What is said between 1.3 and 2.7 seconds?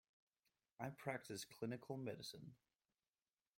clinical medicine.